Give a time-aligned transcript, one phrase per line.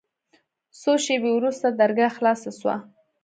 [0.81, 2.75] څو شېبې وروسته درګاه خلاصه سوه.